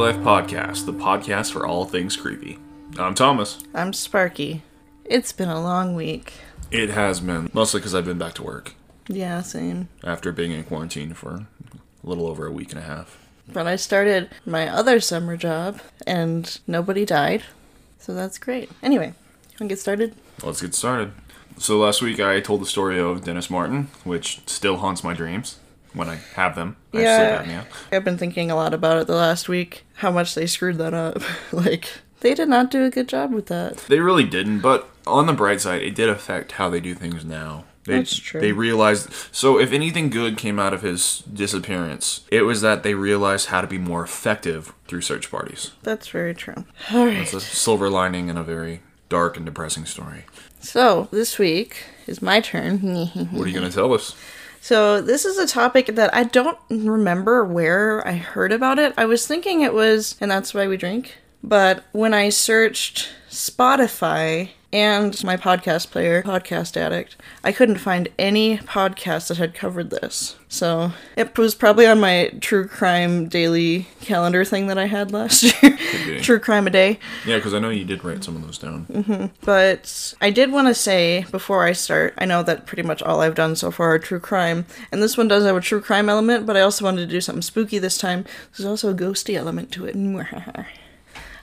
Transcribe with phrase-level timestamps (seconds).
[0.00, 2.58] Welcome to Creepy Life Podcast, the podcast for all things creepy.
[2.98, 3.58] I'm Thomas.
[3.74, 4.62] I'm Sparky.
[5.04, 6.32] It's been a long week.
[6.70, 8.72] It has been, mostly because I've been back to work
[9.08, 9.88] Yeah, same.
[10.02, 11.46] after being in quarantine for a
[12.02, 13.18] little over a week and a half.
[13.46, 17.42] But I started my other summer job and nobody died.
[17.98, 18.70] So that's great.
[18.82, 19.12] Anyway,
[19.50, 20.14] want to get started?
[20.42, 21.12] Let's get started.
[21.58, 25.58] So last week I told the story of Dennis Martin, which still haunts my dreams
[25.92, 26.76] when I have them.
[26.92, 27.64] I have Yeah.
[27.92, 30.94] I've been thinking a lot about it the last week, how much they screwed that
[30.94, 31.22] up.
[31.52, 31.88] like,
[32.20, 33.78] they did not do a good job with that.
[33.88, 37.24] They really didn't, but on the bright side, it did affect how they do things
[37.24, 37.64] now.
[37.84, 38.40] They, That's true.
[38.40, 39.10] They realized.
[39.32, 43.62] So, if anything good came out of his disappearance, it was that they realized how
[43.62, 45.70] to be more effective through search parties.
[45.82, 46.66] That's very true.
[46.92, 47.16] All right.
[47.16, 50.24] It's a silver lining in a very dark and depressing story.
[50.60, 52.80] So, this week is my turn.
[53.30, 54.14] What are you going to tell us?
[54.62, 58.92] So, this is a topic that I don't remember where I heard about it.
[58.96, 61.16] I was thinking it was, and that's why we drink.
[61.42, 68.58] But when I searched Spotify and my podcast player, Podcast Addict, I couldn't find any
[68.58, 70.36] podcast that had covered this.
[70.48, 75.42] So, it was probably on my true crime daily calendar thing that I had last
[75.62, 76.20] year.
[76.20, 76.98] true crime a day.
[77.26, 78.86] Yeah, because I know you did write some of those down.
[78.86, 79.26] Mm-hmm.
[79.44, 83.20] But I did want to say before I start, I know that pretty much all
[83.20, 86.08] I've done so far are true crime, and this one does have a true crime
[86.08, 88.24] element, but I also wanted to do something spooky this time.
[88.56, 89.96] There's also a ghosty element to it.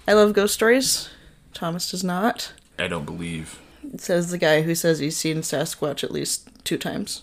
[0.08, 1.10] I love ghost stories.
[1.54, 2.54] Thomas does not.
[2.80, 3.60] I don't believe.
[3.94, 7.22] It says the guy who says he's seen Sasquatch at least two times.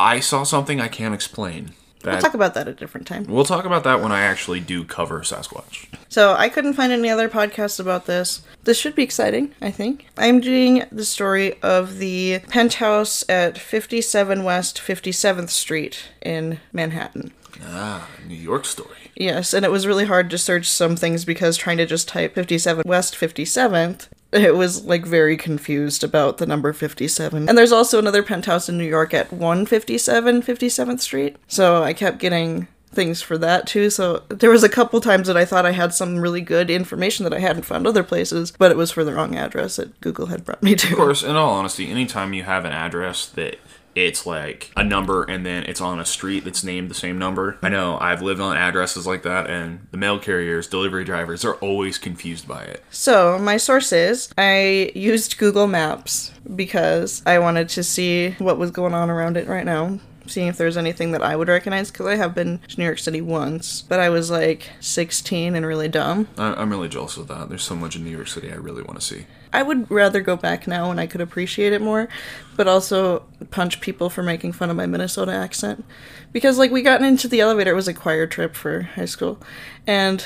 [0.00, 1.72] I saw something I can't explain.
[2.04, 3.24] We'll talk about that at a different time.
[3.24, 5.86] we'll talk about that when I actually do cover Sasquatch.
[6.08, 8.42] So I couldn't find any other podcasts about this.
[8.64, 10.06] This should be exciting, I think.
[10.16, 17.32] I'm doing the story of the penthouse at 57 West 57th Street in Manhattan.
[17.64, 19.07] Ah, New York story.
[19.18, 22.34] Yes, and it was really hard to search some things because trying to just type
[22.34, 27.48] 57 West 57th, it was like very confused about the number 57.
[27.48, 31.36] And there's also another penthouse in New York at 157 57th Street.
[31.48, 33.90] So I kept getting things for that too.
[33.90, 37.24] So there was a couple times that I thought I had some really good information
[37.24, 40.26] that I hadn't found other places, but it was for the wrong address that Google
[40.26, 40.92] had brought me to.
[40.92, 43.58] Of course, in all honesty, anytime you have an address that
[44.06, 47.58] it's like a number and then it's on a street that's named the same number.
[47.62, 51.54] I know I've lived on addresses like that, and the mail carriers, delivery drivers are
[51.56, 52.84] always confused by it.
[52.90, 58.70] So, my source is I used Google Maps because I wanted to see what was
[58.70, 62.06] going on around it right now, seeing if there's anything that I would recognize because
[62.06, 65.88] I have been to New York City once, but I was like 16 and really
[65.88, 66.28] dumb.
[66.38, 67.48] I- I'm really jealous of that.
[67.48, 69.26] There's so much in New York City I really want to see.
[69.52, 72.08] I would rather go back now when I could appreciate it more,
[72.56, 75.84] but also punch people for making fun of my Minnesota accent.
[76.32, 79.38] Because, like, we got into the elevator, it was a choir trip for high school,
[79.86, 80.22] and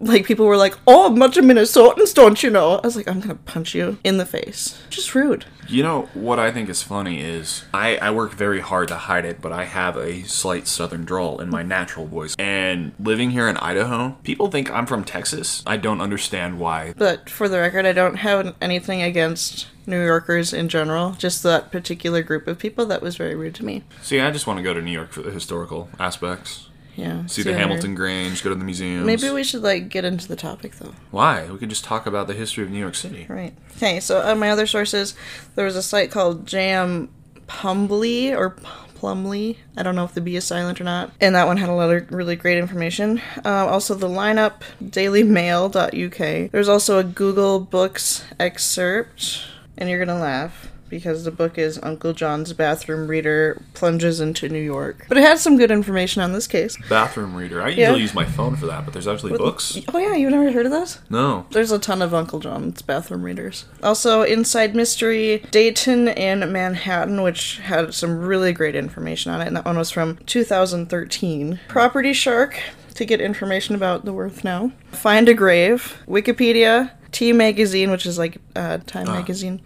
[0.00, 3.08] like people were like, "Oh, a bunch of Minnesotans, don't you know?" I was like,
[3.08, 5.46] "I'm gonna punch you in the face." Just rude.
[5.68, 9.24] You know what I think is funny is I, I work very hard to hide
[9.24, 12.34] it, but I have a slight southern drawl in my natural voice.
[12.38, 15.62] And living here in Idaho, people think I'm from Texas.
[15.66, 16.92] I don't understand why.
[16.96, 21.12] But for the record, I don't have anything against New Yorkers in general.
[21.12, 23.84] Just that particular group of people that was very rude to me.
[24.02, 26.68] See, I just want to go to New York for the historical aspects.
[26.96, 27.26] Yeah.
[27.26, 29.04] See the Hamilton Grange, go to the museums.
[29.04, 30.94] Maybe we should like get into the topic though.
[31.10, 31.50] Why?
[31.50, 33.26] We could just talk about the history of New York City.
[33.28, 33.54] Right.
[33.76, 35.14] Okay, so on my other sources,
[35.54, 37.08] there was a site called Jam
[37.48, 38.56] Pumbly or
[39.04, 39.58] Plumly.
[39.76, 41.10] I don't know if the B is silent or not.
[41.20, 43.20] And that one had a lot of really great information.
[43.44, 46.50] Uh, also, the lineup, dailymail.uk.
[46.50, 49.42] There's also a Google Books excerpt,
[49.76, 50.70] and you're going to laugh.
[50.94, 55.06] Because the book is Uncle John's Bathroom Reader Plunges into New York.
[55.08, 56.76] But it had some good information on this case.
[56.88, 57.60] Bathroom reader.
[57.60, 57.88] I Yeah.
[57.88, 59.76] usually use my phone for that, but there's actually books.
[59.92, 60.98] Oh, yeah, you've never heard of that?
[61.10, 61.46] No.
[61.50, 63.64] There's a ton of Uncle John's bathroom readers.
[63.82, 69.56] Also, Inside Mystery, Daytonian in Manhattan, which had some really great information on it, and
[69.56, 71.58] that one was from 2013.
[71.66, 72.60] Property Shark,
[72.94, 74.70] to get information about the Worth Now.
[74.92, 79.60] Find a Grave, Wikipedia, T Magazine, which is like uh, Time Magazine,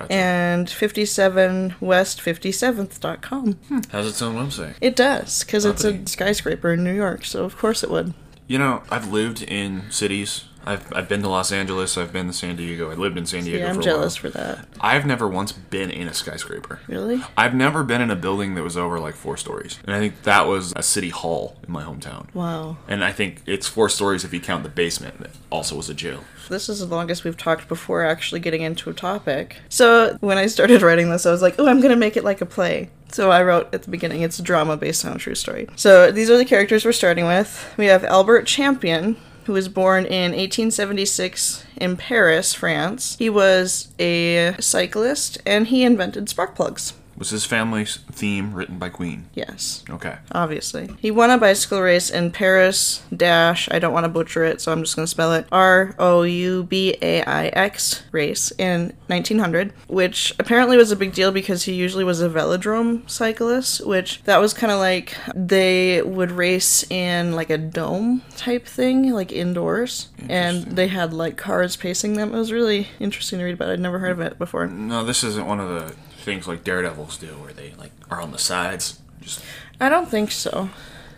[0.00, 0.12] Gotcha.
[0.14, 3.58] and 57west57th.com.
[3.90, 4.74] Has its own website.
[4.80, 8.14] It does, because it's a skyscraper in New York, so of course it would.
[8.46, 10.44] You know, I've lived in cities.
[10.66, 11.96] I've, I've been to Los Angeles.
[11.96, 12.90] I've been to San Diego.
[12.90, 14.32] I lived in San Diego Yeah, I'm for a jealous while.
[14.32, 14.66] for that.
[14.80, 16.80] I've never once been in a skyscraper.
[16.86, 17.22] Really?
[17.36, 19.78] I've never been in a building that was over like four stories.
[19.84, 22.32] And I think that was a city hall in my hometown.
[22.34, 22.76] Wow.
[22.88, 25.94] And I think it's four stories if you count the basement that also was a
[25.94, 26.24] jail.
[26.48, 29.56] This is the longest we've talked before actually getting into a topic.
[29.68, 32.24] So when I started writing this, I was like, oh, I'm going to make it
[32.24, 32.90] like a play.
[33.12, 35.68] So I wrote at the beginning, it's a drama based on a true story.
[35.76, 37.72] So these are the characters we're starting with.
[37.76, 43.16] We have Albert Champion, who was born in 1876 in Paris, France.
[43.18, 46.92] He was a cyclist and he invented spark plugs.
[47.20, 49.28] Was his family's theme written by Queen?
[49.34, 50.16] Yes, Okay.
[50.32, 50.88] obviously.
[51.00, 54.72] He won a bicycle race in Paris dash, I don't want to butcher it, so
[54.72, 58.94] I'm just going to spell it R O U B A I X race in
[59.08, 64.22] 1900, which apparently was a big deal because he usually was a velodrome cyclist, which
[64.24, 69.30] that was kind of like they would race in like a dome type thing, like
[69.30, 72.34] indoors, and they had like cars pacing them.
[72.34, 73.68] It was really interesting to read about.
[73.68, 74.66] I'd never heard of it before.
[74.66, 78.32] No, this isn't one of the things like Daredevils do, where they like are on
[78.32, 79.00] the sides.
[79.20, 79.42] Just
[79.80, 80.70] I don't think so.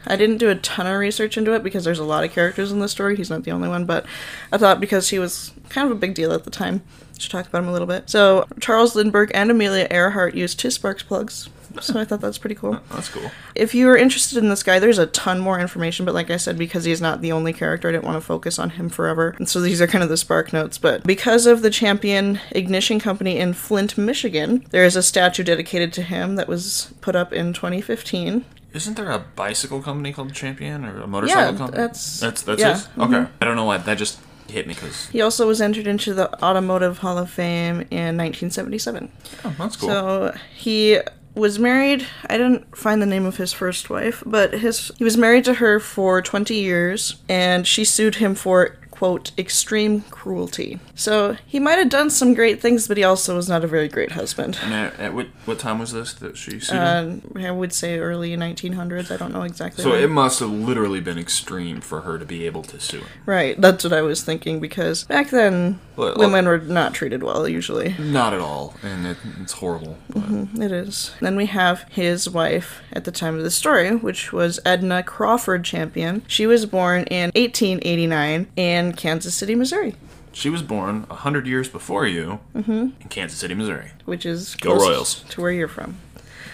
[0.07, 2.73] I didn't do a ton of research into it because there's a lot of characters
[2.73, 3.17] in the story.
[3.17, 4.05] He's not the only one, but
[4.51, 6.83] I thought because he was kind of a big deal at the time,
[7.19, 8.11] should talk about him a little bit.
[8.11, 11.49] So Charles Lindbergh and Amelia Earhart used his sparks plugs.
[11.81, 12.79] So I thought that's pretty cool.
[12.91, 13.31] that's cool.
[13.55, 16.37] If you are interested in this guy, there's a ton more information, but like I
[16.37, 19.35] said, because he's not the only character, I didn't want to focus on him forever.
[19.39, 20.79] And so these are kind of the spark notes.
[20.79, 25.93] But because of the Champion Ignition Company in Flint, Michigan, there is a statue dedicated
[25.95, 28.45] to him that was put up in 2015.
[28.75, 31.77] Isn't there a bicycle company called Champion or a motorcycle Yeah, company?
[31.77, 32.89] that's- that's that's yeah, his?
[32.99, 33.13] Okay.
[33.15, 33.33] Mm-hmm.
[33.41, 34.19] I don't know why that just
[34.49, 39.11] hit me because He also was entered into the Automotive Hall of Fame in 1977.
[39.45, 39.89] oh, that's cool.
[39.89, 40.99] So he
[41.35, 42.07] was married.
[42.29, 45.55] I didn't find the name of his first wife, but his he was married to
[45.55, 50.79] her for 20 years, and she sued him for quote extreme cruelty.
[50.95, 53.89] So he might have done some great things, but he also was not a very
[53.89, 54.57] great husband.
[54.63, 57.21] and at, at what what time was this that she sued him?
[57.35, 59.11] Uh, I would say early 1900s.
[59.11, 59.83] I don't know exactly.
[59.83, 60.05] So when.
[60.05, 63.09] it must have literally been extreme for her to be able to sue him.
[63.27, 67.49] right, that's what I was thinking because back then Well, women were not treated well
[67.49, 67.97] usually.
[67.99, 69.99] Not at all, and it, it's horrible.
[70.11, 71.11] but- It is.
[71.21, 75.65] Then we have his wife at the time of the story, which was Edna Crawford
[75.65, 76.23] Champion.
[76.29, 78.47] She was born in 1889
[78.93, 79.95] in Kansas City, Missouri,
[80.33, 82.73] She was born a hundred years before you mm-hmm.
[83.01, 83.91] in Kansas City, Missouri.
[84.05, 85.25] which is Go close Royals.
[85.31, 85.97] to where you're from.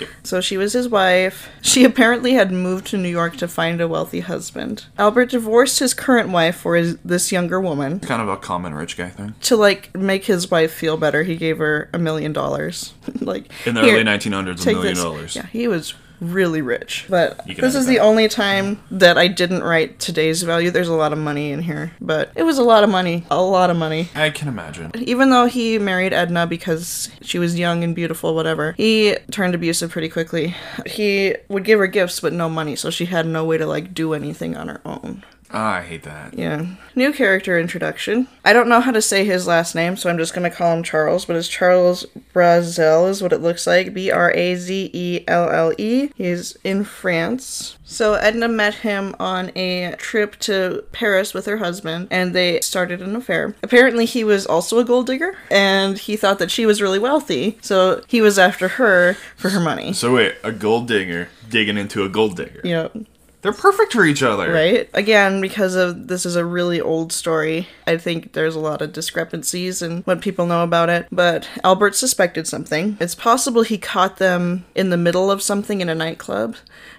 [0.00, 0.08] Yep.
[0.22, 1.48] So she was his wife.
[1.60, 4.84] She apparently had moved to New York to find a wealthy husband.
[4.96, 7.98] Albert divorced his current wife for his, this younger woman.
[7.98, 9.34] Kind of a common rich guy thing.
[9.42, 12.94] To like make his wife feel better, he gave her a million dollars.
[13.20, 15.34] like In the "Here, early 1900s, a million this." dollars.
[15.36, 17.06] Yeah, he was really rich.
[17.08, 20.70] But this is the only time that I didn't write today's value.
[20.70, 23.24] There's a lot of money in here, but it was a lot of money.
[23.30, 24.08] A lot of money.
[24.14, 24.92] I can imagine.
[24.96, 29.90] Even though he married Edna because she was young and beautiful, whatever, he turned abusive
[29.90, 30.54] pretty quickly.
[30.86, 33.94] He would give her gifts but no money, so she had no way to like
[33.94, 35.24] do anything on her own.
[35.50, 36.34] Ah, I hate that.
[36.34, 36.66] Yeah.
[36.94, 38.28] New character introduction.
[38.44, 40.82] I don't know how to say his last name, so I'm just gonna call him
[40.82, 42.04] Charles, but it's Charles
[42.34, 43.94] Brazelle is what it looks like.
[43.94, 46.10] B R A Z E L L E.
[46.14, 47.76] He's in France.
[47.84, 53.00] So Edna met him on a trip to Paris with her husband, and they started
[53.00, 53.56] an affair.
[53.62, 57.58] Apparently, he was also a gold digger, and he thought that she was really wealthy,
[57.62, 59.94] so he was after her for her money.
[59.94, 62.60] So wait, a gold digger digging into a gold digger.
[62.62, 62.90] Know,
[63.48, 64.52] They're perfect for each other.
[64.52, 64.90] right?
[64.92, 68.92] Again, because of this is a really old story, I think there's a lot of
[68.92, 71.06] discrepancies in what people know about it.
[71.10, 72.98] But Albert suspected something.
[73.00, 76.56] It's possible he caught them in the middle of something in a nightclub.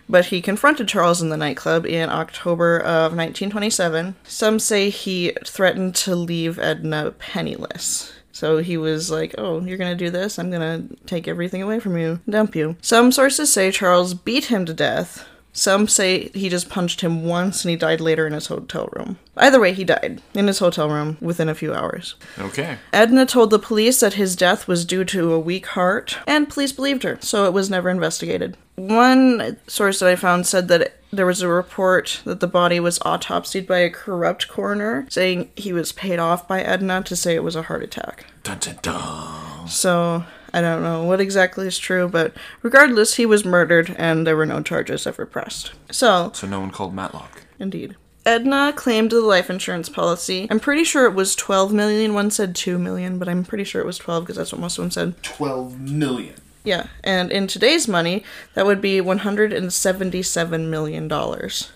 [0.09, 4.15] But he confronted Charles in the nightclub in October of 1927.
[4.23, 8.11] Some say he threatened to leave Edna penniless.
[8.31, 10.39] So he was like, Oh, you're gonna do this?
[10.39, 12.75] I'm gonna take everything away from you, dump you.
[12.81, 15.27] Some sources say Charles beat him to death.
[15.51, 19.17] Some say he just punched him once and he died later in his hotel room.
[19.35, 22.15] Either way, he died in his hotel room within a few hours.
[22.37, 22.77] Okay.
[22.93, 26.71] Edna told the police that his death was due to a weak heart, and police
[26.71, 28.57] believed her, so it was never investigated.
[28.75, 32.99] One source that I found said that there was a report that the body was
[32.99, 37.43] autopsied by a corrupt coroner, saying he was paid off by Edna to say it
[37.43, 38.25] was a heart attack.
[38.43, 39.67] Dun, dun, dun.
[39.67, 44.35] So I don't know what exactly is true, but regardless, he was murdered and there
[44.35, 45.71] were no charges ever pressed.
[45.91, 47.43] So, So no one called Matlock.
[47.59, 47.95] indeed.
[48.25, 50.47] Edna claimed the life insurance policy.
[50.51, 52.13] I'm pretty sure it was 12 million.
[52.13, 54.77] One said 2 million, but I'm pretty sure it was 12 because that's what most
[54.77, 55.23] of them said.
[55.23, 56.35] 12 million.
[56.63, 61.71] Yeah, and in today's money, that would be 177 million dollars.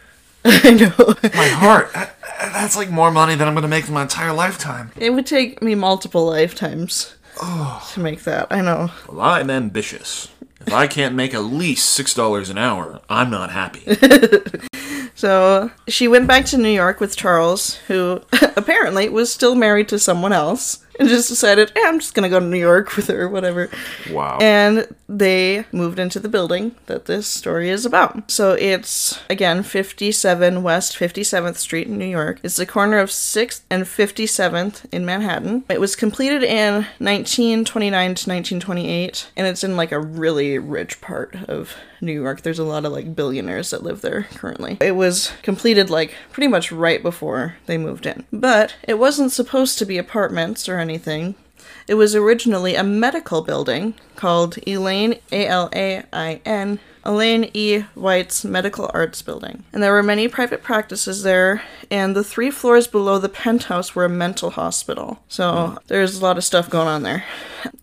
[0.44, 1.14] I know.
[1.34, 1.92] My heart.
[1.92, 2.16] That,
[2.52, 4.92] that's like more money than I'm going to make in my entire lifetime.
[4.96, 7.14] It would take me multiple lifetimes
[7.92, 8.48] to make that.
[8.50, 8.90] I know.
[9.08, 10.28] Well, I'm ambitious.
[10.60, 13.82] If I can't make at least $6 an hour, I'm not happy.
[15.16, 18.20] So she went back to New York with Charles, who
[18.54, 20.84] apparently was still married to someone else.
[20.98, 23.70] And just decided, eh, I'm just gonna go to New York with her or whatever.
[24.10, 24.38] Wow.
[24.40, 28.30] And they moved into the building that this story is about.
[28.30, 32.40] So it's again 57 West 57th Street in New York.
[32.42, 35.64] It's the corner of 6th and 57th in Manhattan.
[35.68, 41.36] It was completed in 1929 to 1928, and it's in like a really rich part
[41.48, 42.42] of New York.
[42.42, 44.78] There's a lot of like billionaires that live there currently.
[44.80, 48.24] It was completed like pretty much right before they moved in.
[48.32, 51.34] But it wasn't supposed to be apartments or anything.
[51.88, 57.80] It was originally a medical building called Elaine A L A I N Elaine E.
[57.94, 59.64] White's Medical Arts Building.
[59.72, 64.04] And there were many private practices there, and the three floors below the penthouse were
[64.04, 65.20] a mental hospital.
[65.28, 67.24] So there's a lot of stuff going on there.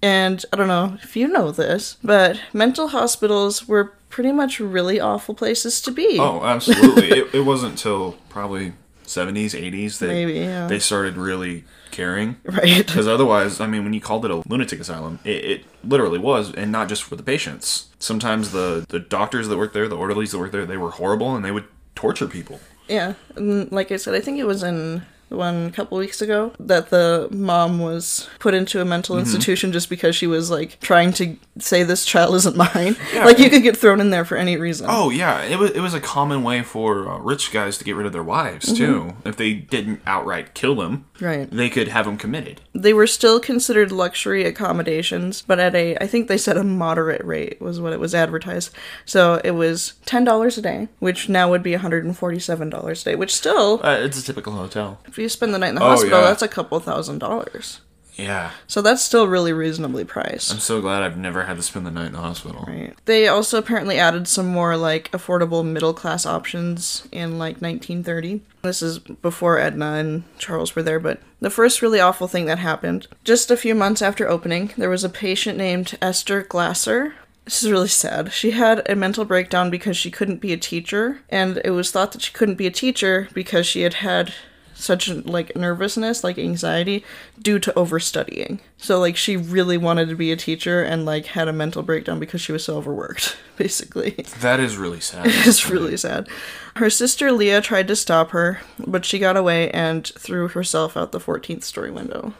[0.01, 4.99] And I don't know if you know this, but mental hospitals were pretty much really
[4.99, 6.19] awful places to be.
[6.19, 7.09] oh, absolutely.
[7.09, 8.73] it, it wasn't until probably
[9.15, 10.67] 70s, 80s that Maybe, yeah.
[10.67, 12.37] they started really caring.
[12.45, 12.85] Right.
[12.85, 16.53] Because otherwise, I mean, when you called it a lunatic asylum, it, it literally was,
[16.53, 17.89] and not just for the patients.
[17.99, 21.35] Sometimes the, the doctors that worked there, the orderlies that worked there, they were horrible
[21.35, 21.65] and they would
[21.95, 22.59] torture people.
[22.87, 25.03] Yeah, and like I said, I think it was in
[25.33, 29.71] the one a couple weeks ago that the mom was put into a mental institution
[29.71, 32.95] just because she was like trying to say this child isn't mine.
[33.15, 34.85] Like you could get thrown in there for any reason.
[34.89, 37.95] Oh yeah, it was it was a common way for uh, rich guys to get
[37.95, 38.75] rid of their wives Mm-hmm.
[38.75, 39.13] too.
[39.25, 41.49] If they didn't outright kill them, Right.
[41.49, 42.61] they could have them committed.
[42.73, 47.23] They were still considered luxury accommodations, but at a I think they said a moderate
[47.25, 48.71] rate was what it was advertised.
[49.05, 52.39] So it was ten dollars a day, which now would be one hundred and forty
[52.39, 54.99] seven dollars a day, which still Uh, it's a typical hotel.
[55.23, 56.25] You spend the night in the Oh, hospital, yeah.
[56.27, 57.79] that's a couple thousand dollars.
[58.15, 60.51] Yeah, So that's still really reasonably priced.
[60.53, 62.63] I'm so glad I've never had to spend the night in the hospital.
[62.67, 62.93] Right.
[63.05, 68.41] They also apparently added some more like affordable middle class options in like 1930.
[68.61, 72.59] This is before Edna and Charles were there, but the first really awful thing that
[72.59, 77.15] happened just a few months after opening, there was a patient named Esther Glasser.
[77.45, 78.31] This is really sad.
[78.31, 82.11] She had a mental breakdown because she couldn't be a teacher, and it was thought
[82.11, 84.35] that she couldn't be a teacher because she had had
[84.83, 87.03] such like nervousness, like anxiety,
[87.41, 88.59] due to overstudying.
[88.77, 92.19] So like she really wanted to be a teacher and like had a mental breakdown
[92.19, 94.11] because she was so overworked, basically.
[94.41, 95.27] That is really sad.
[95.45, 96.27] It's really sad.
[96.75, 101.11] Her sister Leah tried to stop her, but she got away and threw herself out
[101.11, 102.33] the 14th story window.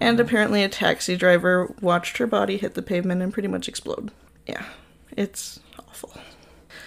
[0.00, 0.26] And mm-hmm.
[0.26, 4.10] apparently, a taxi driver watched her body hit the pavement and pretty much explode.
[4.46, 4.64] Yeah,
[5.16, 6.12] it's awful.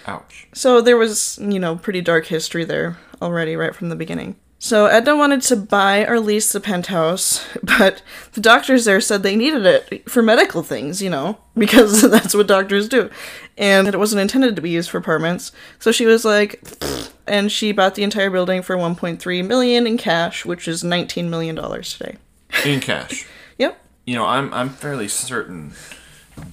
[0.06, 0.48] Ouch.
[0.52, 4.36] So there was, you know, pretty dark history there already right from the beginning.
[4.66, 9.36] So Edna wanted to buy or lease the penthouse, but the doctors there said they
[9.36, 13.08] needed it for medical things, you know, because that's what doctors do.
[13.56, 15.52] And it wasn't intended to be used for apartments.
[15.78, 19.98] So she was like, "Pfft," and she bought the entire building for 1.3 million in
[19.98, 22.16] cash, which is 19 million dollars today.
[22.64, 23.24] In cash.
[23.58, 23.78] Yep.
[24.04, 25.74] You know, I'm I'm fairly certain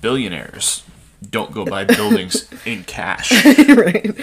[0.02, 0.84] billionaires
[1.28, 3.32] don't go buy buildings in cash.
[3.70, 4.16] right.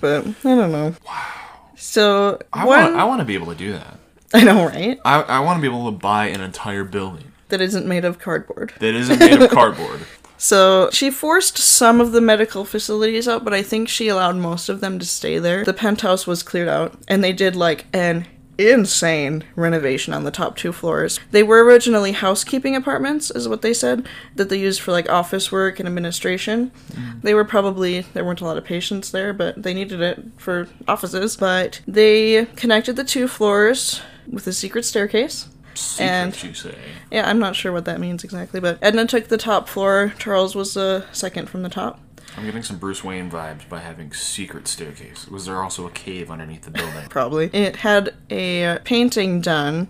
[0.00, 0.94] But I don't know.
[1.06, 1.45] Wow.
[1.76, 3.98] So I one, want I want to be able to do that.
[4.34, 4.98] I know, right?
[5.04, 8.18] I, I want to be able to buy an entire building That isn't made of
[8.18, 8.72] cardboard.
[8.80, 10.00] that isn't made of cardboard.
[10.38, 14.68] So she forced some of the medical facilities out, but I think she allowed most
[14.68, 15.64] of them to stay there.
[15.64, 18.26] The penthouse was cleared out, and they did like an
[18.58, 21.20] insane renovation on the top two floors.
[21.30, 25.52] They were originally housekeeping apartments, is what they said, that they used for like office
[25.52, 26.70] work and administration.
[26.92, 27.22] Mm.
[27.22, 30.68] They were probably, there weren't a lot of patients there, but they needed it for
[30.88, 31.36] offices.
[31.36, 35.48] But they connected the two floors with a secret staircase.
[35.74, 36.74] Secret, And- you say?
[37.10, 40.14] Yeah, I'm not sure what that means exactly, but Edna took the top floor.
[40.18, 42.00] Charles was the second from the top.
[42.36, 45.26] I'm getting some Bruce Wayne vibes by having secret staircase.
[45.28, 47.04] Was there also a cave underneath the building?
[47.08, 47.46] Probably.
[47.52, 49.88] It had a painting done,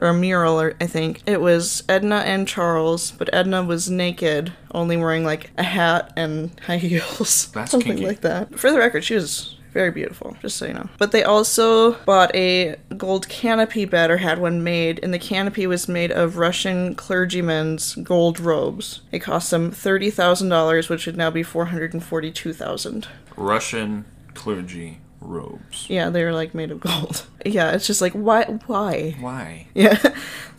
[0.00, 1.22] or a mural, or I think.
[1.26, 6.58] It was Edna and Charles, but Edna was naked, only wearing like a hat and
[6.66, 7.50] high heels.
[7.52, 8.06] That's Something kinky.
[8.06, 8.56] like that.
[8.58, 10.88] For the record, she was very beautiful, just so you know.
[10.98, 15.66] But they also bought a gold canopy bed or had one made, and the canopy
[15.66, 19.00] was made of Russian clergymen's gold robes.
[19.12, 23.08] It cost them thirty thousand dollars, which would now be four hundred and forty-two thousand.
[23.36, 25.86] Russian clergy robes.
[25.88, 27.26] Yeah, they were like made of gold.
[27.46, 29.14] Yeah, it's just like why why?
[29.20, 29.68] Why?
[29.74, 29.96] Yeah.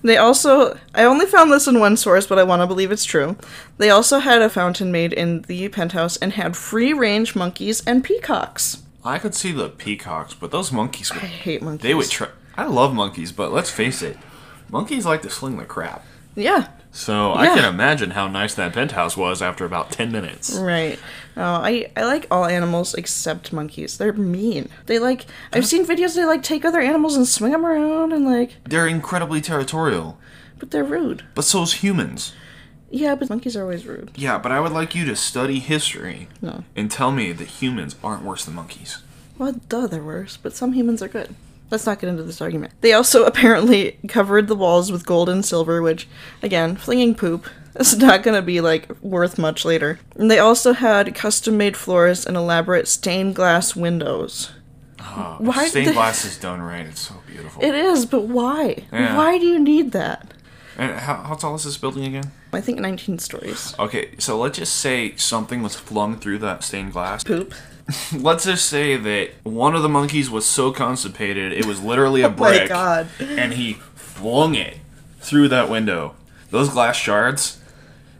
[0.02, 3.04] They also I only found this in one source, but I want to believe it's
[3.04, 3.36] true.
[3.78, 8.82] They also had a fountain made in the penthouse and had free-range monkeys and peacocks.
[9.04, 12.30] I could see the peacocks, but those monkeys i hate monkeys they would try.
[12.58, 14.18] I love monkeys, but let's face it,
[14.70, 16.06] monkeys like to sling the crap.
[16.36, 16.68] Yeah.
[16.92, 20.58] So I can imagine how nice that penthouse was after about ten minutes.
[20.58, 20.98] Right.
[21.38, 23.98] Oh, I I like all animals except monkeys.
[23.98, 24.70] They're mean.
[24.88, 28.26] They like I've seen videos they like take other animals and swing them around and
[28.26, 30.18] like They're incredibly territorial.
[30.58, 31.24] But they're rude.
[31.36, 32.34] But so's humans.
[32.92, 34.12] Yeah, but monkeys are always rude.
[34.16, 36.64] Yeah, but I would like you to study history No.
[36.76, 39.02] and tell me that humans aren't worse than monkeys.
[39.38, 41.36] Well, duh, they're worse, but some humans are good.
[41.72, 42.74] Let's not get into this argument.
[42.82, 46.08] They also apparently covered the walls with gold and silver, which,
[46.42, 47.46] again, flinging poop.
[47.76, 50.00] is not gonna be like worth much later.
[50.16, 54.52] And they also had custom made floors and elaborate stained glass windows.
[55.00, 56.86] Oh, Why stained glass is done right.
[56.88, 57.64] It's so beautiful.
[57.64, 58.84] It is, but why?
[58.92, 59.16] Yeah.
[59.16, 60.34] Why do you need that?
[60.78, 62.32] And how, how tall is this building again?
[62.52, 63.76] I think 19 stories.
[63.78, 67.24] Okay, so let's just say something was flung through that stained glass.
[67.24, 67.54] Poop.
[68.14, 72.28] Let's just say that one of the monkeys was so constipated it was literally a
[72.28, 73.08] Oh my brick, God.
[73.20, 74.78] and he flung it
[75.20, 76.14] through that window.
[76.52, 77.60] Those glass shards,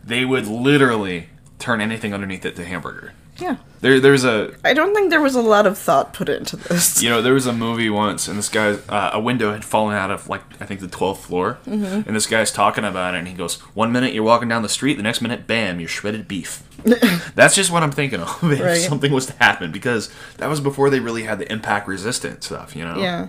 [0.04, 3.14] they would literally turn anything underneath it to hamburger.
[3.38, 3.58] Yeah.
[3.82, 7.02] There, there's a I don't think there was a lot of thought put into this.
[7.02, 9.96] you know there was a movie once, and this guy uh, a window had fallen
[9.96, 12.08] out of like I think the twelfth floor, Mm-hmm.
[12.08, 14.70] and this guy's talking about it, and he goes, "One minute you're walking down the
[14.70, 16.64] street, the next minute, bam, you're shredded beef."
[17.36, 18.78] That's just what I'm thinking of if Right.
[18.82, 22.76] something was to happen because that was before they really had the impact resistant stuff,
[22.76, 22.98] you know.
[22.98, 23.28] Yeah.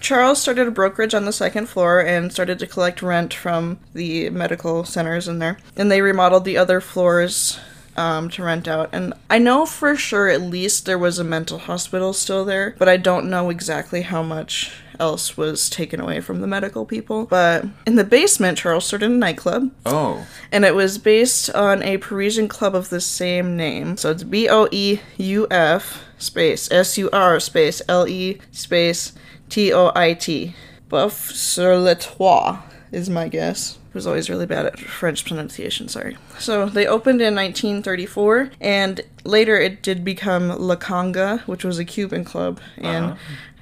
[0.00, 4.30] Charles started a brokerage on the second floor and started to collect rent from the
[4.30, 5.58] medical centers in there.
[5.76, 7.60] And they remodeled the other floors
[7.96, 8.90] um, to rent out.
[8.92, 12.88] And I know for sure at least there was a mental hospital still there, but
[12.88, 17.26] I don't know exactly how much else was taken away from the medical people.
[17.26, 21.98] But in the basement, Charles started a nightclub Oh, and it was based on a
[21.98, 23.96] Parisian club of the same name.
[23.96, 29.12] So it's B O E U F space S U R space L E space
[29.48, 30.54] T O I T.
[30.88, 32.58] Buff sur le toit
[32.92, 33.78] is my guess.
[33.92, 36.16] Was always really bad at French pronunciation, sorry.
[36.38, 41.84] So they opened in 1934, and later it did become La Conga, which was a
[41.84, 43.16] Cuban club, in uh-huh.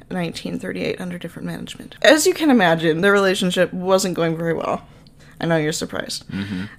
[0.08, 1.96] 1938 under different management.
[2.02, 4.86] As you can imagine, their relationship wasn't going very well.
[5.40, 6.24] I know you're surprised.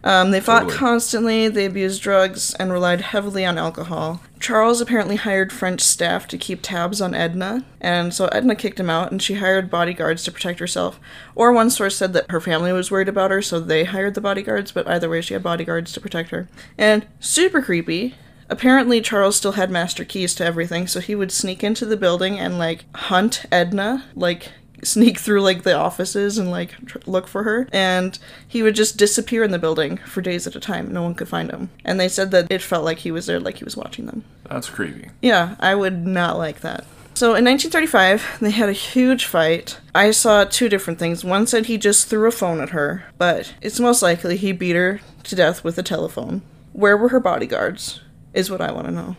[0.04, 0.78] Um, they fought Totally.
[0.78, 4.22] constantly, they abused drugs, and relied heavily on alcohol.
[4.40, 8.90] Charles apparently hired French staff to keep tabs on Edna, and so Edna kicked him
[8.90, 11.00] out, and she hired bodyguards to protect herself.
[11.36, 14.22] Or one source said that her family was worried about her, so they hired the
[14.22, 16.50] bodyguards, but either way, she had bodyguards to protect her.
[16.78, 18.16] And super creepy.
[18.50, 22.40] Apparently, Charles still had master keys to everything, so he would sneak into the building
[22.40, 24.52] and, like, hunt Edna, like,
[24.84, 27.68] sneak through like the offices and like tr- look for her.
[27.72, 30.92] And he would just disappear in the building for days at a time.
[30.92, 31.70] No one could find him.
[31.86, 34.24] And they said that it felt like he was there like he was watching them.
[34.50, 35.10] That's creepy.
[35.22, 36.86] yeah i would not like that.
[37.14, 39.80] So in 1935 they had a huge fight.
[39.94, 41.24] I saw two different things.
[41.24, 44.76] One said he just threw a phone at her but it's most likely he beat
[44.76, 46.42] her to death with a telephone.
[46.74, 48.02] Where were her bodyguards
[48.34, 49.16] is what i want to know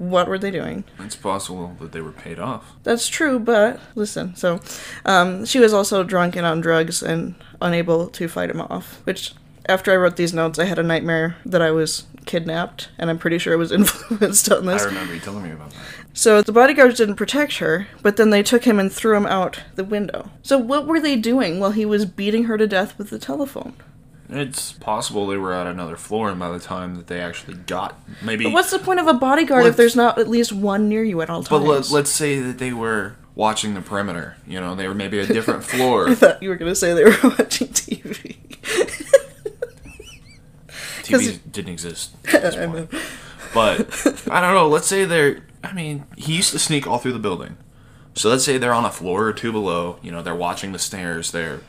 [0.00, 2.72] what were they doing It's possible that they were paid off.
[2.84, 4.34] that's true, but listen.
[4.34, 4.60] So,
[5.04, 9.00] um, she was also drunk and on drugs and unable to fight him off.
[9.04, 9.34] Which,
[9.66, 13.18] after I wrote these notes, I had a nightmare that I was kidnapped, and I'm
[13.18, 14.82] pretty sure I was influenced on this.
[14.82, 15.78] I remember you telling me about that.
[16.14, 19.60] So the bodyguards didn't protect her, but then they took him and threw him out
[19.74, 20.30] the window.
[20.42, 23.74] So what were they doing while he was beating her to death with the telephone?
[24.32, 27.98] It's possible they were at another floor, and by the time that they actually got,
[28.22, 28.44] maybe.
[28.44, 31.02] But what's the point of a bodyguard if Let's- there's not at least one near
[31.02, 31.48] you at all times.
[31.48, 31.90] But times?
[31.90, 34.36] let, let's say that they were watching the perimeter.
[34.46, 36.08] You know, they were maybe a different floor.
[36.10, 38.36] I thought you were gonna say they were watching TV.
[41.02, 42.90] TV didn't exist at this point.
[43.52, 43.80] But
[44.30, 44.68] I don't know.
[44.68, 45.42] Let's say they're.
[45.64, 47.56] I mean, he used to sneak all through the building.
[48.14, 49.98] So let's say they're on a floor or two below.
[50.02, 51.32] You know, they're watching the stairs.
[51.32, 51.60] They're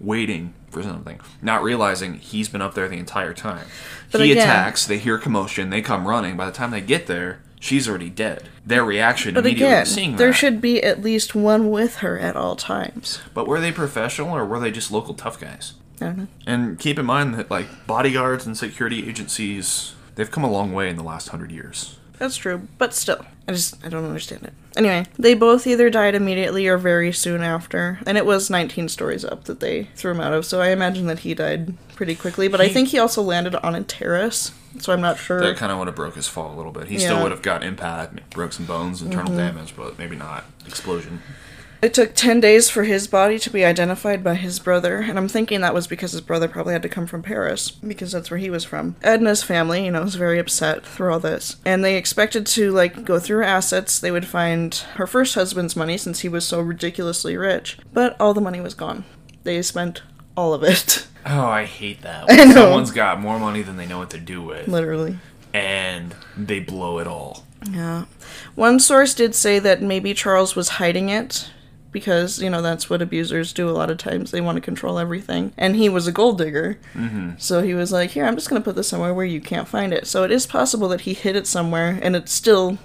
[0.00, 3.66] waiting for something, not realizing he's been up there the entire time.
[4.12, 4.86] But he again- attacks.
[4.86, 5.70] They hear commotion.
[5.70, 6.36] They come running.
[6.36, 8.48] By the time they get there, she's already dead.
[8.66, 10.34] Their reaction But immediately again, seeing there that.
[10.36, 13.20] should be at least one with her at all times.
[13.34, 15.74] But were they professional or were they just local tough guys?
[16.00, 16.26] I don't know.
[16.46, 20.88] And keep in mind that like bodyguards and security agencies, they've come a long way
[20.88, 21.96] in the last hundred years.
[22.18, 24.52] That's true, but still, I just I don't understand it.
[24.76, 29.24] Anyway, they both either died immediately or very soon after, and it was 19 stories
[29.24, 30.44] up that they threw him out of.
[30.44, 32.48] So I imagine that he died pretty quickly.
[32.48, 35.40] But I think he also landed on a terrace, so I'm not sure.
[35.40, 36.88] That kind of would have broke his fall a little bit.
[36.88, 37.00] He Yeah.
[37.00, 37.06] Mm-hmm.
[37.08, 41.22] still would have got impact, broke some bones, internal damage, but maybe not explosion.
[41.80, 45.28] It took 10 days for his body to be identified by his brother, and I'm
[45.28, 48.38] thinking that was because his brother probably had to come from Paris, because that's where
[48.38, 48.96] he was from.
[49.02, 53.04] Edna's family, you know, was very upset through all this, and they expected to, like,
[53.04, 54.00] go through her assets.
[54.00, 58.34] They would find her first husband's money since he was so ridiculously rich, but all
[58.34, 59.04] the money was gone.
[59.44, 60.02] They spent
[60.36, 62.24] all of it, Oh, I hate that.
[62.28, 62.54] I know.
[62.54, 65.18] Someone's got more money than they know what to do with, literally.
[65.52, 67.44] and they blow it all.
[67.70, 68.06] Yeah.
[68.54, 71.50] One source did say that maybe Charles was hiding it
[71.92, 74.98] because you know that's what abusers do a lot of times they want to control
[74.98, 77.30] everything and he was a gold digger mm-hmm.
[77.38, 79.68] so he was like here i'm just going to put this somewhere where you can't
[79.68, 82.78] find it so it is possible that he hid it somewhere and it still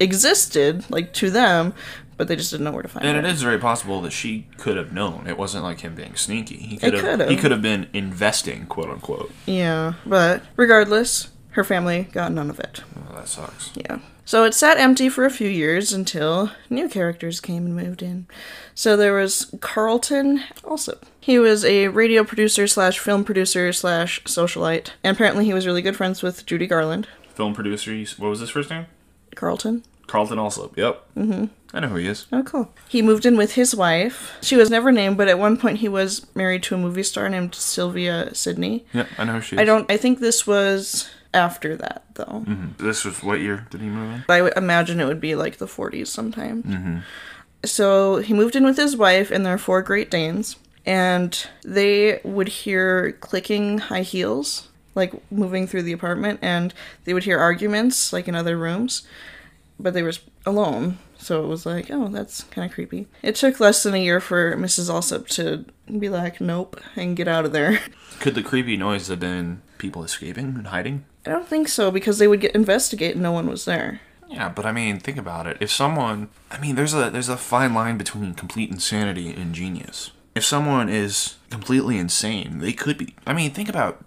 [0.00, 1.72] existed like to them
[2.16, 4.00] but they just didn't know where to find And it And it is very possible
[4.00, 5.26] that she could have known.
[5.26, 6.56] It wasn't like him being sneaky.
[6.56, 7.28] He could have.
[7.28, 9.30] He could have been investing, quote unquote.
[9.44, 13.70] yeah but regardless her family got none of it Oh, that sucks.
[13.74, 13.98] Yeah.
[14.26, 18.26] So it sat empty for a few years until new characters came and moved in.
[18.74, 21.06] So there was Carlton Alsop.
[21.20, 24.90] He was a radio producer slash film producer slash socialite.
[25.04, 27.06] And apparently he was really good friends with Judy Garland.
[27.34, 27.96] Film producer.
[28.18, 28.86] What was his first name?
[29.36, 29.84] Carlton?
[30.08, 30.76] Carlton Alsop.
[30.76, 31.04] Yep.
[31.16, 31.44] Mm-hmm.
[31.72, 32.26] I know who he is.
[32.32, 32.72] Oh, cool.
[32.88, 34.36] He moved in with his wife.
[34.42, 37.28] She was never named, but at one point he was married to a movie star
[37.28, 38.86] named Sylvia Sidney.
[38.92, 39.60] Yeah, I know who she is.
[39.60, 42.44] I don't, I think this was after that, though.
[42.46, 42.84] Mm-hmm.
[42.84, 44.24] This was what year did he move in?
[44.28, 46.62] I would imagine it would be like the 40s sometime.
[46.62, 46.98] Mm-hmm.
[47.64, 52.48] So he moved in with his wife and their four Great Danes, and they would
[52.48, 56.72] hear clicking high heels, like moving through the apartment, and
[57.04, 59.06] they would hear arguments, like in other rooms,
[59.78, 60.12] but they were
[60.44, 60.98] alone.
[61.18, 63.08] So it was like, oh, that's kind of creepy.
[63.22, 64.88] It took less than a year for Mrs.
[64.90, 65.64] Alsop to
[65.98, 67.80] be like, nope, and get out of there.
[68.20, 71.04] Could the creepy noise have been people escaping and hiding?
[71.26, 74.00] I don't think so because they would get investigate and no one was there.
[74.28, 75.56] Yeah, but I mean, think about it.
[75.60, 80.10] If someone, I mean, there's a there's a fine line between complete insanity and genius.
[80.34, 83.14] If someone is completely insane, they could be.
[83.26, 84.04] I mean, think about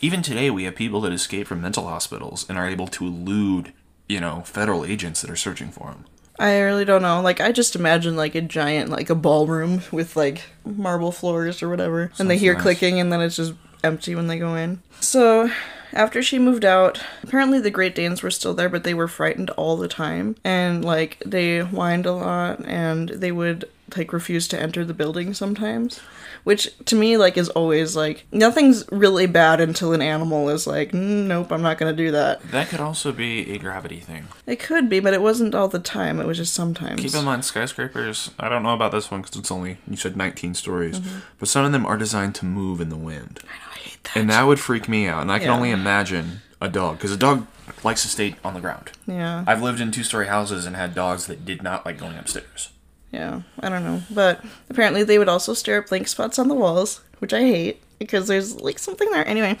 [0.00, 3.72] even today we have people that escape from mental hospitals and are able to elude,
[4.08, 6.04] you know, federal agents that are searching for them.
[6.38, 7.20] I really don't know.
[7.22, 11.68] Like I just imagine like a giant like a ballroom with like marble floors or
[11.68, 12.62] whatever, and they hear nice.
[12.62, 14.82] clicking, and then it's just empty when they go in.
[15.00, 15.50] So
[15.92, 19.50] after she moved out, apparently the Great Danes were still there, but they were frightened
[19.50, 23.64] all the time, and like they whined a lot, and they would
[23.96, 26.00] like refuse to enter the building sometimes.
[26.44, 30.92] Which to me, like, is always like nothing's really bad until an animal is like,
[30.92, 32.40] "Mm, nope, I'm not gonna do that.
[32.52, 34.28] That could also be a gravity thing.
[34.46, 36.20] It could be, but it wasn't all the time.
[36.20, 37.00] It was just sometimes.
[37.00, 38.30] Keep in mind, skyscrapers.
[38.38, 41.00] I don't know about this one because it's only you said 19 stories,
[41.40, 43.40] but some of them are designed to move in the wind.
[43.44, 44.16] I hate that.
[44.16, 45.22] And that would freak me out.
[45.22, 45.56] And I can Yeah.
[45.56, 47.46] only imagine a dog, because a dog
[47.82, 48.90] likes to stay on the ground.
[49.06, 49.44] yeah.
[49.46, 52.70] I've lived in two story houses and had dogs that did not like going upstairs.
[53.12, 54.02] Yeah, I don't know.
[54.10, 57.82] But apparently they would also stare at blank spots on the walls, which I hate
[57.98, 59.26] because there's like something there.
[59.26, 59.58] Anyway,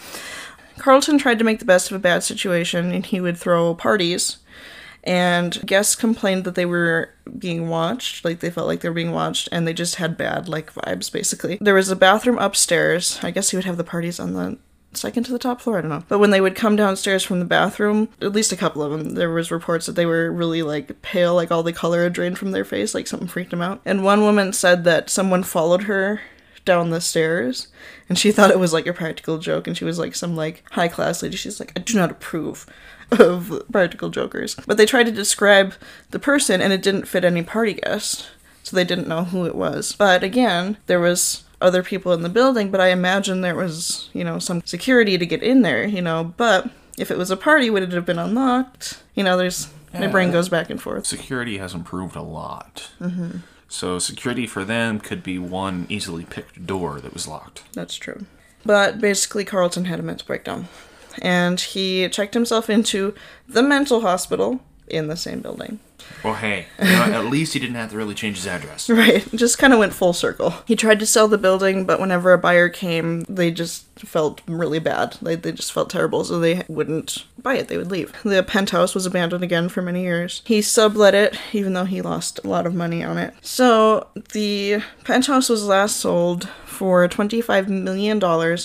[0.78, 4.38] Carlton tried to make the best of a bad situation and he would throw parties.
[5.06, 9.12] And guests complained that they were being watched, like they felt like they were being
[9.12, 11.58] watched, and they just had bad like vibes basically.
[11.60, 13.20] There was a bathroom upstairs.
[13.22, 14.58] I guess he would have the parties on the
[14.92, 15.78] second to the top floor.
[15.78, 16.04] I don't know.
[16.08, 19.10] But when they would come downstairs from the bathroom, at least a couple of them,
[19.10, 22.38] there was reports that they were really like pale, like all the color had drained
[22.38, 23.80] from their face, like something freaked them out.
[23.84, 26.20] And one woman said that someone followed her
[26.64, 27.68] down the stairs
[28.08, 30.64] and she thought it was like a practical joke and she was like some like
[30.72, 32.66] high class lady she's like i do not approve
[33.10, 35.74] of practical jokers but they tried to describe
[36.10, 38.28] the person and it didn't fit any party guest
[38.62, 42.28] so they didn't know who it was but again there was other people in the
[42.28, 46.02] building but i imagine there was you know some security to get in there you
[46.02, 49.68] know but if it was a party would it have been unlocked you know there's
[50.00, 52.90] my brain goes back and forth Security has improved a lot.
[53.00, 53.38] Mm-hmm.
[53.68, 57.62] So security for them could be one easily picked door that was locked.
[57.72, 58.26] That's true.
[58.64, 60.68] But basically, Carlton had a mental breakdown.
[61.22, 63.14] And he checked himself into
[63.48, 65.80] the mental hospital in the same building.
[66.22, 68.90] Well, hey, you know, at least he didn't have to really change his address.
[68.96, 70.54] Right, just kind of went full circle.
[70.66, 74.78] He tried to sell the building, but whenever a buyer came, they just felt really
[74.78, 75.18] bad.
[75.20, 77.68] They, they just felt terrible, so they wouldn't buy it.
[77.68, 78.12] They would leave.
[78.22, 80.40] The penthouse was abandoned again for many years.
[80.46, 83.34] He sublet it, even though he lost a lot of money on it.
[83.42, 88.16] So the penthouse was last sold for $25 million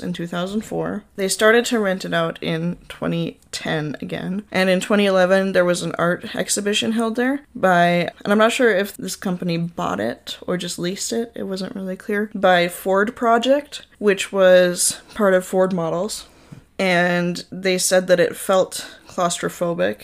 [0.04, 1.04] in 2004.
[1.16, 4.44] They started to rent it out in 2010 again.
[4.52, 8.76] And in 2011, there was an art exhibition held there by, and I'm not sure
[8.76, 13.16] if this company bought it or just leased it, it wasn't really clear, by Ford
[13.16, 16.28] Project, which was part of Ford Models.
[16.78, 20.02] And they said that it felt claustrophobic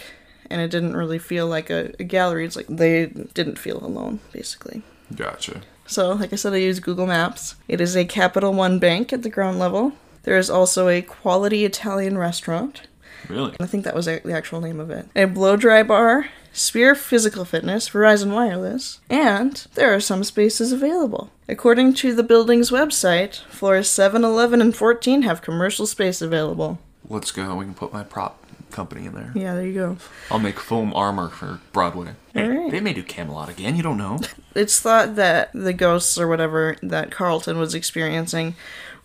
[0.50, 2.46] and it didn't really feel like a, a gallery.
[2.46, 4.84] It's like they didn't feel alone, basically.
[5.14, 5.62] Gotcha.
[5.88, 7.56] So, like I said, I use Google Maps.
[7.68, 9.94] It is a Capital One bank at the ground level.
[10.24, 12.82] There is also a quality Italian restaurant.
[13.30, 13.56] Really?
[13.60, 15.08] I think that was the actual name of it.
[15.16, 21.32] A blow dry bar, Spear Physical Fitness, Verizon Wireless, and there are some spaces available.
[21.48, 26.80] According to the building's website, floors 7, 11, and 14 have commercial space available.
[27.10, 27.56] Let's go.
[27.56, 28.46] We can put my prop
[28.78, 29.32] company in there.
[29.34, 29.98] Yeah, there you go.
[30.30, 32.14] I'll make foam armor for Broadway.
[32.34, 33.76] They may do Camelot again.
[33.76, 34.20] You don't know.
[34.56, 38.56] It's thought that the ghosts or whatever that Carlton was experiencing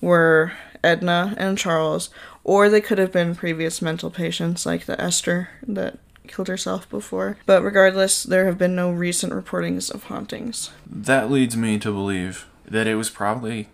[0.00, 2.08] were Edna and Charles,
[2.42, 7.36] or they could have been previous mental patients like the Esther that killed herself before.
[7.44, 10.70] But regardless, there have been no recent reportings of hauntings.
[10.86, 13.68] That leads me to believe that it was probably.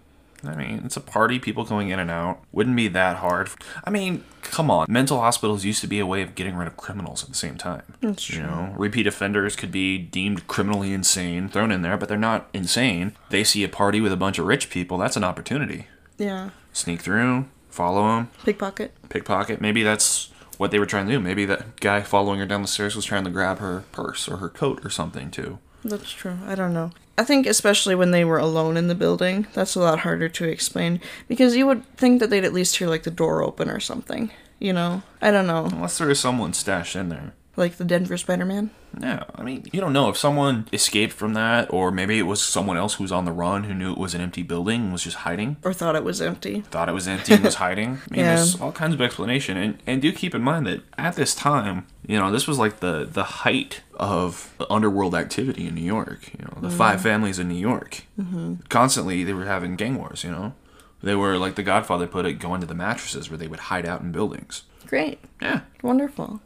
[0.44, 2.40] I mean, it's a party, people going in and out.
[2.52, 3.50] Wouldn't be that hard.
[3.84, 4.86] I mean, come on.
[4.88, 7.56] Mental hospitals used to be a way of getting rid of criminals at the same
[7.56, 7.82] time.
[8.00, 8.46] That's You true.
[8.46, 13.16] know, repeat offenders could be deemed criminally insane, thrown in there, but they're not insane.
[13.30, 15.86] They see a party with a bunch of rich people, that's an opportunity.
[16.18, 16.50] Yeah.
[16.72, 18.92] Sneak through, follow them, Pickpocket.
[19.08, 19.60] pickpocket.
[19.60, 21.20] Maybe that's what they were trying to do.
[21.20, 24.36] Maybe that guy following her down the stairs was trying to grab her purse or
[24.38, 25.58] her coat or something, too.
[25.84, 26.38] That's true.
[26.46, 26.90] I don't know.
[27.16, 30.44] I think especially when they were alone in the building, that's a lot harder to
[30.44, 33.80] explain because you would think that they'd at least hear like the door open or
[33.80, 34.30] something.
[34.60, 35.02] You know?
[35.20, 35.66] I don't know.
[35.66, 37.32] Unless there is someone stashed in there.
[37.58, 38.70] Like the Denver Spider-Man.
[39.00, 42.40] Yeah, I mean, you don't know if someone escaped from that, or maybe it was
[42.40, 44.92] someone else who was on the run who knew it was an empty building and
[44.92, 45.56] was just hiding.
[45.64, 46.60] Or thought it was empty.
[46.60, 47.88] Thought it was empty and was hiding.
[47.88, 48.36] I mean, Yeah.
[48.36, 51.86] there's all kinds of explanation, and and do keep in mind that at this time,
[52.06, 56.30] you know, this was like the the height of underworld activity in New York.
[56.38, 58.04] You know, the five families in New York.
[58.18, 58.54] Mm-hmm.
[58.68, 60.22] Constantly, they were having gang wars.
[60.22, 60.54] You know,
[61.02, 63.84] they were like the Godfather put it, going to the mattresses where they would hide
[63.84, 64.62] out in buildings.
[64.86, 65.18] Great.
[65.42, 65.62] Yeah.
[65.82, 66.40] Wonderful.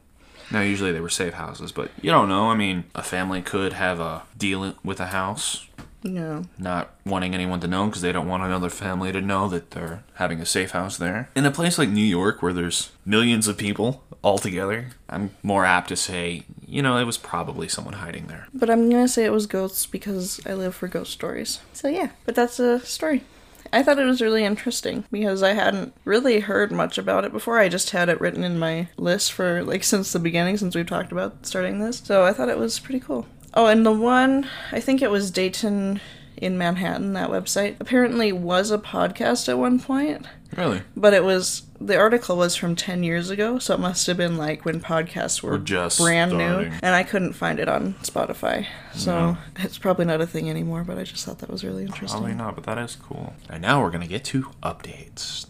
[0.53, 2.51] Now, usually they were safe houses, but you don't know.
[2.51, 5.67] I mean, a family could have a deal with a house,
[6.05, 6.45] No.
[6.59, 10.03] not wanting anyone to know because they don't want another family to know that they're
[10.15, 11.31] having a safe house there.
[11.35, 15.65] In a place like New York, where there's millions of people all together, I'm more
[15.65, 18.47] apt to say, you know, it was probably someone hiding there.
[18.55, 21.61] But I'm gonna say it was ghosts because I live for ghost stories.
[21.73, 23.25] So yeah, but that's a story.
[23.73, 27.59] I thought it was really interesting because I hadn't really heard much about it before.
[27.59, 30.87] I just had it written in my list for like since the beginning, since we've
[30.87, 32.03] talked about starting this.
[32.05, 33.27] So I thought it was pretty cool.
[33.55, 36.01] Oh, and the one I think it was Daytonian
[36.37, 40.27] in Manhattan, that website, apparently was a podcast at one point.
[40.57, 40.83] Really?
[40.97, 44.37] But it was the article was from ten years ago, so it must have been
[44.37, 46.71] like when podcasts were Or just brand starting.
[46.71, 50.85] new, and I couldn't find it on Spotify, so it's probably not a thing anymore.
[50.85, 52.21] But I just thought that was really interesting.
[52.21, 53.35] Probably not, but that is cool.
[53.49, 55.47] And now we're gonna get to updates.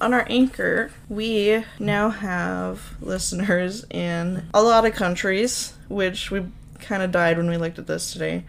[0.00, 6.46] On our anchor, we now have listeners in a lot of countries, which we
[6.78, 8.44] kind of died when we looked at this today.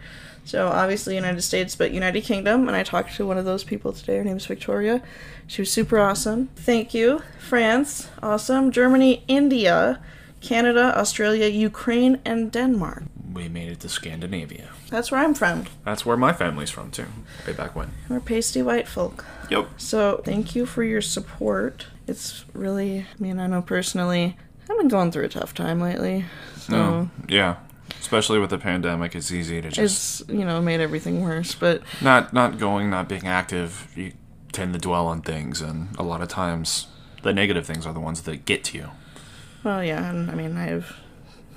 [0.50, 3.92] So obviously United States, but United Kingdom, and I talked to one of those people
[3.92, 4.16] today.
[4.16, 5.00] Her name's Victoria.
[5.46, 6.48] She was super awesome.
[6.56, 7.22] Thank you.
[7.38, 8.72] France, awesome.
[8.72, 10.00] Germany, India,
[10.40, 13.04] Canada, Australia, Ukraine, and Denmark.
[13.32, 14.70] We made it to Scandinavia.
[14.88, 15.66] That's where I'm from.
[15.84, 17.06] That's where my family's from too.
[17.46, 17.92] Way back when.
[18.08, 19.24] We're pasty white folk.
[19.50, 19.68] Yep.
[19.76, 21.86] So thank you for your support.
[22.08, 24.36] It's really, I mean, I know personally,
[24.68, 26.24] I've been going through a tough time lately.
[26.56, 27.10] So No.
[27.28, 27.54] Yeah.
[27.98, 31.54] Especially with the pandemic, it's easy to just it's, you know, made everything worse.
[31.54, 33.90] But not not going, not being active.
[33.96, 34.12] You
[34.52, 36.86] tend to dwell on things, and a lot of times,
[37.22, 38.90] the negative things are the ones that get to you.
[39.62, 40.96] Well, yeah, and I mean, I have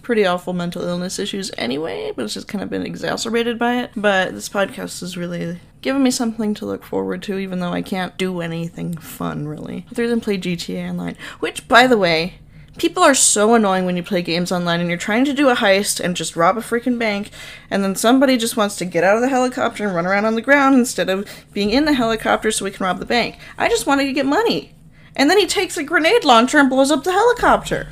[0.02, 3.91] pretty awful mental illness issues anyway, but it's just kind of been exacerbated by it.
[3.96, 7.82] But this podcast has really given me something to look forward to, even though I
[7.82, 11.15] can't do anything fun, really, other than play GTA Online.
[11.39, 12.36] Which, by the way,
[12.78, 15.56] people are so annoying when you play games online and you're trying to do a
[15.56, 17.30] heist and just rob a freaking bank,
[17.70, 20.36] and then somebody just wants to get out of the helicopter and run around on
[20.36, 23.38] the ground instead of being in the helicopter so we can rob the bank.
[23.58, 24.74] I just wanted to get money.
[25.16, 27.88] And then he takes a grenade launcher and blows up the helicopter.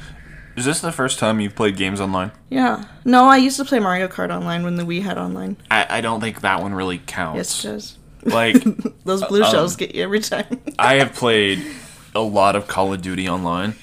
[0.55, 2.31] Is this the first time you've played games online?
[2.49, 2.85] Yeah.
[3.05, 5.57] No, I used to play Mario Kart online when the Wii had online.
[5.69, 7.37] I, I don't think that one really counts.
[7.37, 7.97] Yes, it does.
[8.23, 8.63] Like,
[9.05, 10.61] Those blue uh, shells um, get you every time.
[10.77, 11.65] I have played
[12.13, 13.75] a lot of Call of Duty online,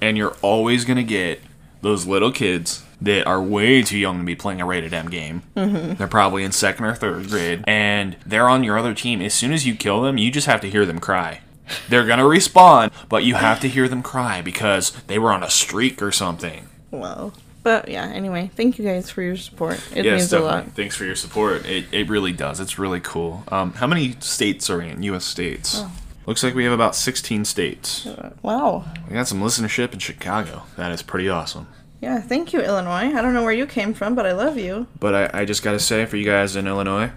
[0.00, 1.40] and you're always gonna get
[1.80, 5.42] those little kids that are way too young to be playing a rated M game.
[5.56, 5.94] Mm-hmm.
[5.94, 9.20] They're probably in second or third grade, and they're on your other team.
[9.22, 11.40] As soon as you kill them, you just have to hear them cry.
[11.88, 15.50] They're gonna respawn, but you have to hear them cry because they were on a
[15.50, 16.68] streak or something.
[16.90, 17.32] wow.
[17.64, 19.78] But yeah, anyway, thank you guys for your support.
[19.94, 20.68] It yes, means a lot.
[20.72, 21.66] Thanks for your support.
[21.66, 22.60] It, it really does.
[22.60, 23.44] It's really cool.
[23.48, 25.24] Um, how many states are in U.S.
[25.24, 25.74] states?
[25.78, 25.92] Oh.
[26.28, 28.06] Looks like we have about 16 states.
[28.06, 28.84] Uh, wow.
[29.08, 30.64] We got some listenership in Chicago.
[30.76, 31.68] That is pretty awesome.
[32.02, 33.16] Yeah, thank you, Illinois.
[33.16, 34.88] I don't know where you came from, but I love you.
[35.00, 37.12] But I, I just gotta say, for you guys in Illinois,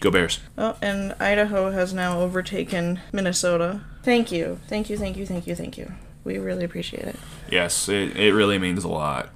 [0.00, 0.40] go Bears.
[0.58, 3.82] Oh, and Idaho has now overtaken Minnesota.
[4.02, 4.58] Thank you.
[4.66, 5.92] Thank you, thank you, thank you, thank you.
[6.24, 7.16] We really appreciate it.
[7.48, 9.28] Yes, it, it really means a lot.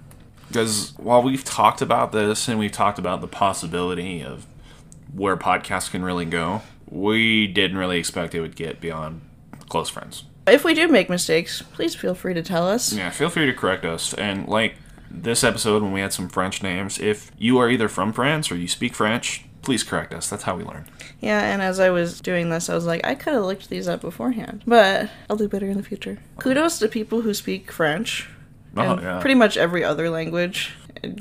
[0.49, 4.45] Because while we've talked about this and we've talked about the possibility of
[5.15, 9.21] where podcasts can really go, we didn't really expect it would get beyond
[9.69, 10.25] close friends.
[10.47, 12.93] If we do make mistakes, please feel free to tell us.
[12.93, 14.15] Yeah, feel free to correct us.
[14.15, 14.75] And like
[15.11, 18.57] this episode when we had some French names, if you are either from France or
[18.57, 20.29] you speak French, please correct us.
[20.29, 20.87] That's how we learn.
[21.21, 23.87] Yeah, and as I was doing this, I was like, I could have looked these
[23.87, 26.19] up beforehand, but I'll do better in the future.
[26.39, 28.29] Kudos to people who speak French
[28.77, 29.21] Oh, and yeah.
[29.21, 30.73] pretty much every other language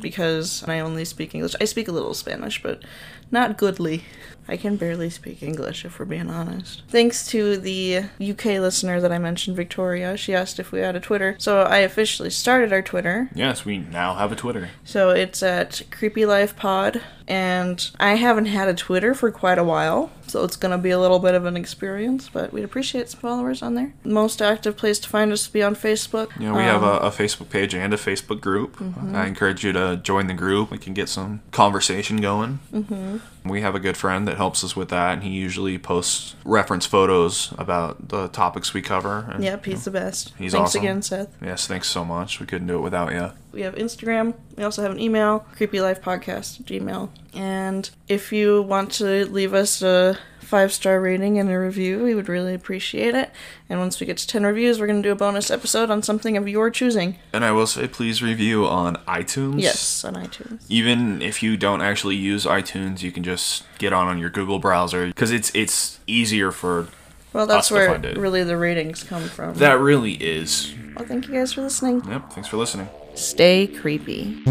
[0.02, 1.56] because I only speak English.
[1.60, 2.84] I speak a little Spanish, but
[3.32, 4.04] not goodly.
[4.50, 6.82] I can barely speak English if we're being honest.
[6.90, 10.18] Thanks to the UK listener that I mentioned, Victoria.
[10.18, 11.36] She asked if we had a Twitter.
[11.38, 13.30] So I officially started our Twitter.
[13.36, 14.70] Yes, we now have a Twitter.
[14.84, 19.64] So it's at Creepy Life Pod, and I haven't had a Twitter for quite a
[19.64, 22.28] while, so it's gonna be a little bit of an experience.
[22.28, 23.94] But we'd appreciate some followers on there.
[24.04, 26.30] Most active place to find us would be on Facebook.
[26.40, 28.82] Yeah, we have Um, a, a Facebook page and a Facebook group.
[29.14, 30.72] I encourage you to join the group.
[30.72, 32.60] We can get some conversation going.
[32.74, 33.18] Mm-hmm.
[33.50, 36.86] We have a good friend that helps us with that, and he usually posts reference
[36.86, 39.30] photos about the topics we cover.
[39.34, 40.34] And, Yep, he's the best.
[40.38, 40.82] He's Thanks awesome.
[40.82, 41.30] again, Seth.
[41.44, 42.40] Yes, thanks so much.
[42.40, 43.32] We couldn't do it without you.
[43.52, 44.36] We have Instagram.
[44.58, 47.10] We also have an email, creepylifepodcast, Gmail.
[47.34, 50.18] And if you want to leave us a
[50.50, 53.30] five star rating and a review, we would really appreciate it.
[53.70, 56.02] And once we get to 10 reviews, we're going to do a bonus episode on
[56.02, 57.18] something of your choosing.
[57.32, 59.62] And I will say, please review on iTunes.
[59.62, 60.66] Yes, on iTunes.
[60.68, 64.58] Even if you don't actually use iTunes, you can just get on on your Google
[64.58, 66.88] browser because it's it's easier for.
[67.32, 69.54] Well, that's where really the ratings come from.
[69.56, 70.74] That really is.
[70.96, 72.04] well, thank you guys for listening.
[72.10, 72.32] Yep.
[72.32, 72.90] Thanks for listening.
[73.20, 74.42] Stay creepy.